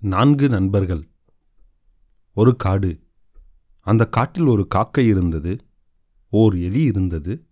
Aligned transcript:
நான்கு 0.00 0.48
நண்பர்கள். 0.48 1.08
ஒரு 2.32 2.56
காடு. 2.56 3.00
அந்த 3.80 4.06
காட்டில் 4.06 4.44
ஒரு 4.44 4.66
காக்கை 4.66 5.06
இருந்தது. 5.06 5.64
ஓர் 6.30 6.58
எலி 6.58 6.82
இருந்தது. 6.82 7.46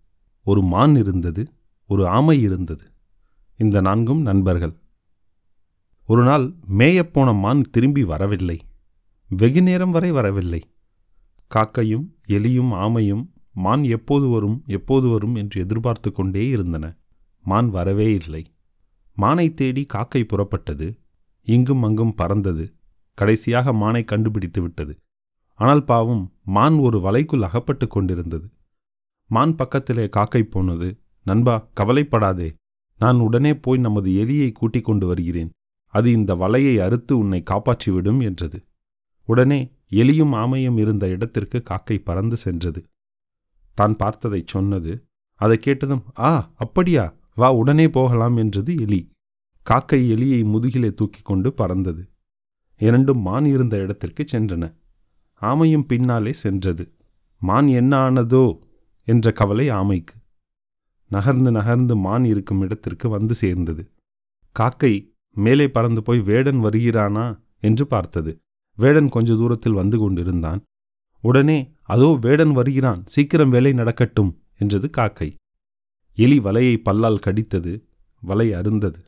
ஒரு 0.44 0.62
மான் 0.62 0.96
இருந்தது. 0.96 1.52
ஒரு 1.86 2.08
ஆமை 2.08 2.40
இருந்தது. 2.40 2.84
இந்த 3.56 3.80
நான்கும் 3.80 4.22
நண்பர்கள். 4.22 4.72
ஒரு 6.06 6.24
நாள் 6.24 6.54
மேயப்போன 6.78 7.38
மான் 7.38 7.62
திரும்பி 7.70 8.04
வரவில்லை. 8.04 8.60
வெகு 9.28 9.62
நேரம் 9.62 9.90
வரை 9.90 10.10
வரவில்லை. 10.10 10.62
காக்கையும் 11.54 12.14
எலியும் 12.28 12.72
ஆமையும் 12.72 13.28
மான் 13.52 13.84
எப்போது 13.84 14.26
வரும் 14.26 14.62
எப்போது 14.66 15.08
வரும் 15.08 15.34
என்று 15.34 15.60
எதிர்பார்த்து 15.60 16.12
கொண்டே 16.12 16.48
இருந்தன. 16.48 16.96
மான் 17.42 17.70
வரவே 17.70 18.14
இல்லை. 18.14 18.54
மானை 19.18 19.54
தேடி 19.54 19.86
காக்கை 19.86 20.24
புறப்பட்டது. 20.24 21.05
இங்கும் 21.46 21.82
அங்கும் 21.82 22.14
பறந்தது. 22.14 22.64
கடைசியாக 23.18 23.72
மானை 23.72 24.04
கண்டுபிடித்து 24.04 24.60
விட்டது. 24.62 24.94
ஆனால் 25.60 25.84
பாவம் 25.84 26.32
மான் 26.44 26.76
ஒரு 26.78 26.98
வலைக்குள் 26.98 27.40
அகப்பட்டு 27.40 27.86
கொண்டிருந்தது. 27.86 28.46
மான் 29.30 29.54
பக்கத்திலே 29.54 30.08
காக்கை 30.08 30.42
போனது. 30.42 30.88
நண்பா 31.22 31.68
கவலைப்படாதே. 31.74 32.48
நான் 32.98 33.18
உடனே 33.18 33.52
போய் 33.54 33.78
நமது 33.78 34.10
எலியை 34.10 34.52
கூட்டிக் 34.52 34.84
கொண்டு 34.84 35.06
வருகிறேன். 35.06 35.50
அது 35.86 36.12
இந்த 36.12 36.34
வலையை 36.34 36.74
அறுத்து 36.78 37.18
உன்னை 37.18 37.42
காப்பாற்றிவிடும் 37.50 38.22
என்றது. 38.22 38.58
உடனே 39.28 39.60
எலியும் 39.90 40.34
ஆமையும் 40.34 40.78
இருந்த 40.78 41.08
இடத்திற்கு 41.08 41.62
காக்கை 41.62 41.98
பறந்து 41.98 42.36
சென்றது. 42.36 42.84
தான் 43.74 43.96
பார்த்ததைச் 43.96 44.46
சொன்னது. 44.46 44.92
அதை 45.40 45.58
கேட்டதும் 45.58 46.04
ஆ 46.18 46.52
அப்படியா? 46.56 47.14
வா 47.34 47.52
உடனே 47.52 47.88
போகலாம் 47.88 48.36
என்றது 48.36 48.74
எலி. 48.76 49.00
காக்கை 49.66 49.98
எலியை 50.14 50.40
முதுகிலே 50.44 50.90
தூக்கிக் 50.94 51.24
கொண்டு 51.24 51.52
பறந்தது. 51.52 52.02
இரண்டும் 52.80 53.20
மான் 53.20 53.44
இருந்த 53.44 53.74
இடத்திற்கு 53.76 54.22
சென்றன. 54.32 54.64
ஆமையும் 55.42 55.86
பின்னாலே 55.86 56.32
சென்றது. 56.32 56.84
மான் 57.42 57.68
என்ன 57.68 58.10
ஆனதோ 58.10 58.44
என்ற 59.08 59.32
கவலை 59.32 59.66
ஆமைக்கு. 59.70 60.14
நகர்ந்து 61.10 61.50
நகர்ந்து 61.50 61.96
மான் 61.96 62.24
இருக்கும் 62.24 62.60
இடத்திற்கு 62.60 63.08
வந்து 63.08 63.34
சேர்ந்தது. 63.34 63.82
காக்கை 64.56 64.92
மேலே 65.36 65.66
பறந்து 65.68 66.02
போய் 66.02 66.20
வேடன் 66.20 66.60
வருகிறானா 66.64 67.26
என்று 67.60 67.86
பார்த்தது. 67.86 68.32
வேடன் 68.78 69.08
கொஞ்ச 69.08 69.34
தூரத்தில் 69.34 69.72
வந்து 69.72 69.98
கொண்டிருந்தான். 69.98 70.62
உடனே 71.24 71.58
அதோ 71.82 72.18
வேடன் 72.20 72.52
வருகிறான். 72.52 73.02
சீக்கிரம் 73.06 73.50
வேலை 73.50 73.72
நடக்கட்டும் 73.72 74.32
என்றது 74.58 74.90
காக்கை. 74.90 75.34
எலி 76.18 76.38
வலையை 76.38 76.76
பல்லால் 76.78 77.24
கடித்தது. 77.26 77.74
வலை 78.22 78.52
அருந்தது. 78.52 78.98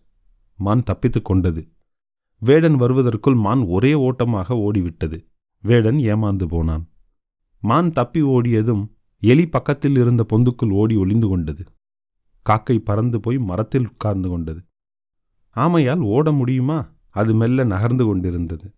மான் 0.58 0.82
தப்பித்துக் 0.82 1.24
கொண்டது. 1.24 1.68
வேடன் 2.38 2.76
வருவதற்குள் 2.76 3.34
மான் 3.34 3.60
ஒரே 3.60 3.94
ஓட்டமாக 3.94 4.54
ஓடிவிட்டது. 4.54 5.26
வேடன் 5.62 5.96
ஏமாந்து 5.96 6.46
போனான். 6.46 6.88
மான் 7.60 7.92
தப்பி 7.92 8.22
ஓடியதும் 8.22 8.84
எலி 9.20 9.48
பக்கத்தில் 9.48 9.96
இருந்த 9.96 10.26
பொந்துக்குள் 10.32 10.72
ஓடி 10.72 10.96
ஒளிந்து 10.96 11.28
கொண்டது. 11.28 11.64
காக்கை 12.42 12.78
பறந்து 12.78 13.20
போய் 13.20 13.38
மரத்தில் 13.38 13.88
உட்கார்ந்து 13.90 14.28
கொண்டது. 14.28 14.60
ஆமையால் 15.56 16.00
ஓட 16.00 16.32
முடியுமா? 16.32 16.78
அது 17.10 17.34
மெல்ல 17.34 17.64
நகர்ந்து 17.64 18.04
கொண்டிருந்தது. 18.04 18.72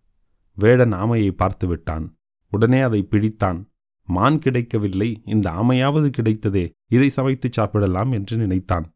வேடன் 0.55 0.93
ஆமையை 0.93 1.31
பார்த்து 1.31 1.67
விட்டான். 1.67 2.17
உடனே 2.51 2.81
அதை 2.81 3.07
பிடித்தான். 3.11 3.65
மான் 4.07 4.39
கிடைக்கவில்லை. 4.39 5.23
இந்த 5.25 5.51
ஆமையாவது 5.51 6.11
கிடைத்ததே. 6.19 6.71
இதை 6.87 7.09
சமைத்து 7.09 7.49
சாப்பிடலாம் 7.53 8.13
என்று 8.13 8.37
நினைத்தான். 8.37 8.93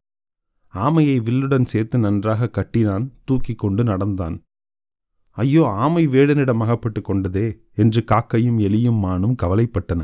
ஆமையை 0.75 1.17
வில்லுடன் 1.19 1.63
சேர்த்து 1.63 1.97
நன்றாக 1.97 2.49
கட்டினான் 2.49 3.05
தூக்கிக் 3.25 3.57
கொண்டு 3.57 3.83
நடந்தான். 3.83 4.35
ஐயோ 5.37 5.63
ஆமை 5.67 6.07
வேடனிடம் 6.07 6.59
அகப்பட்டு 6.59 7.01
கொண்டதே 7.01 7.47
என்று 7.75 8.01
காக்கையும் 8.11 8.59
எலியும் 8.59 8.99
மானும் 8.99 9.35
கவலைப்பட்டன. 9.43 10.01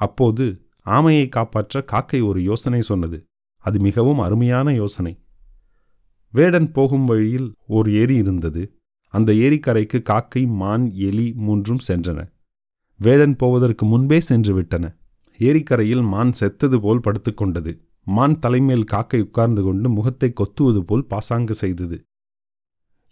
அப்போது 0.00 0.44
ஆமையை 0.86 1.28
காப்பாற்ற 1.28 1.82
காக்கை 1.82 2.20
ஒரு 2.20 2.42
யோசனை 2.42 2.80
சொன்னது. 2.82 3.18
அது 3.64 3.78
மிகவும் 3.80 4.18
அருமையான 4.18 4.74
யோசனை. 4.74 5.12
வேடன் 6.34 6.72
போகும் 6.72 7.04
வழியில் 7.04 7.48
ஓர் 7.66 7.90
ஏரி 7.90 8.14
இருந்தது. 8.14 8.62
அந்த 9.14 9.32
ஏரிக்கரைக்கு 9.32 9.98
காக்கை 10.02 10.46
மான் 10.60 10.84
எலி 10.94 11.32
மூன்றும் 11.36 11.82
சென்றன. 11.88 12.20
வேடன் 13.00 13.36
போவதற்கு 13.36 13.86
முன்பே 13.86 14.20
சென்று 14.20 14.54
விட்டன. 14.54 14.96
ஏரிக்கரையில் 15.38 16.02
மான் 16.02 16.32
செத்தது 16.32 16.80
போல் 16.80 17.00
படுத்துக்கொண்டது 17.00 17.72
மான் 18.06 18.38
தலைமேல் 18.38 18.84
காக்கை 18.84 19.20
உட்கார்ந்து 19.20 19.62
கொண்டு 19.62 19.88
முகத்தை 19.88 20.32
கொத்துவது 20.32 20.80
போல் 20.80 21.04
பாசாங்கு 21.06 21.54
செய்தது. 21.54 21.96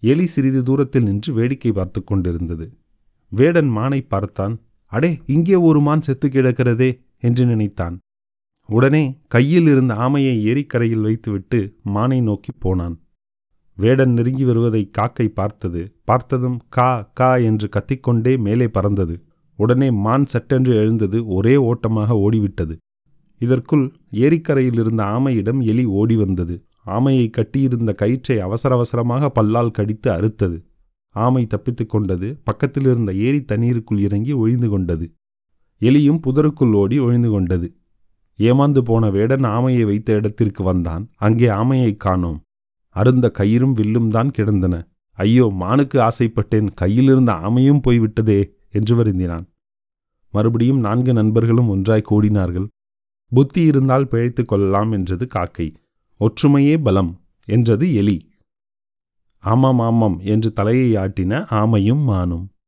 எலி 0.00 0.26
சிறிது 0.26 0.62
தூரத்தில் 0.62 1.02
நின்று 1.02 1.32
வேடிக்கை 1.32 1.72
பார்த்து 1.72 2.04
கொண்டிருந்தது. 2.04 2.66
வேடன் 3.32 3.70
மானை 3.76 4.00
பார்த்தான். 4.08 4.54
அடே 4.92 5.10
இங்கே 5.26 5.54
ஒரு 5.54 5.80
மான் 5.80 6.00
செத்து 6.00 6.28
கிடக்கிறதே 6.28 6.90
என்று 7.18 7.46
நினைத்தான். 7.46 7.96
உடனே 8.68 9.04
கையில் 9.28 9.66
இருந்த 9.66 9.94
ஆமையை 9.94 10.34
ஏரிக்கரையில் 10.42 11.00
வைத்துவிட்டு 11.00 11.78
மானை 11.94 12.22
நோக்கி 12.22 12.52
போனான். 12.58 12.96
வேடன் 13.78 14.12
நெருங்கி 14.12 14.44
வருவதை 14.44 14.90
காக்கை 14.98 15.28
பார்த்தது. 15.28 15.82
பார்த்ததும் 16.04 16.58
கா 16.68 17.02
கா 17.02 17.36
என்று 17.36 17.68
கத்திக்கொண்டே 17.76 18.38
மேலே 18.38 18.66
பறந்தது. 18.66 19.16
உடனே 19.58 19.90
மான் 19.90 20.24
சட்டென்று 20.24 20.74
எழுந்தது. 20.76 21.26
ஒரே 21.26 21.56
ஓட்டமாக 21.56 22.14
ஓடிவிட்டது. 22.14 22.76
இதற்குள் 23.38 23.84
ஏரிக்கரையில் 24.10 24.78
இருந்த 24.78 25.02
ஆமையிடம் 25.04 25.60
எலி 25.64 25.84
ஓடி 25.84 26.16
வந்தது. 26.16 26.54
ஆமையை 26.86 27.30
கட்டியிருந்த 27.30 27.92
கயிற்றை 27.92 28.40
அவசர 28.40 28.74
அவசரமாக 28.74 29.30
பல்லால் 29.30 29.70
கடித்து 29.70 30.10
அறுத்தது. 30.10 30.58
ஆமை 31.14 31.46
தப்பித்துக் 31.46 31.88
கொண்டது. 31.88 32.28
பக்கத்தில் 32.44 32.84
இருந்த 32.84 33.12
ஏரி 33.12 33.40
தண்ணீருக்குள் 33.44 33.98
இறங்கி 33.98 34.32
ஒழிந்து 34.32 34.68
கொண்டது. 34.68 35.06
எலியும் 35.80 36.20
புதருக்குள் 36.26 36.72
ஓடி 36.72 36.98
ஒழிந்து 36.98 37.30
கொண்டது. 37.30 37.68
ஏமாந்து 38.38 38.78
போன 38.78 39.10
வேடன் 39.10 39.44
ஆமையை 39.44 39.84
வைத்த 39.84 40.12
இடத்திற்கு 40.12 40.62
வந்தான். 40.62 41.10
அங்கே 41.16 41.46
ஆமையை 41.46 41.96
காணோம். 41.96 42.40
அருந்த 42.88 43.32
கயிறும் 43.38 43.72
வில்லும் 43.72 44.10
தான் 44.10 44.30
கிடந்தன. 44.30 44.74
ஐயோ 45.18 45.52
மானுக்கு 45.60 45.98
ஆசைப்பட்டேன். 46.00 46.68
கையிலிருந்த 46.74 47.32
ஆமையும் 47.32 47.82
போய்விட்டதே 47.82 48.40
என்று 48.70 49.04
வருந்தினான். 49.04 49.46
மறுபடியும் 50.30 50.78
நான்கு 50.78 51.12
நண்பர்களும் 51.12 51.68
ஒன்றாய் 51.68 52.08
கூடினார்கள். 52.10 52.66
புத்தி 53.28 53.62
இருந்தால் 53.62 54.08
பிழைத்துக் 54.08 54.48
கொள்ளலாம் 54.48 54.92
என்றது 54.92 55.26
காக்கை. 55.26 55.72
ஒற்றுமையே 56.20 56.82
பலம் 56.82 57.20
என்றது 57.44 57.94
எலி. 57.94 58.30
ஆமாம் 59.38 59.78
ஆமாம் 59.78 60.18
என்று 60.18 60.52
தலையை 60.52 61.04
ஆட்டின 61.04 61.46
ஆமையும் 61.50 62.02
மானும். 62.02 62.48